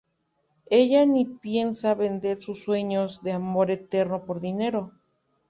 [0.71, 4.93] Ella ni piensa vender sus sueños de amor eterno por dinero.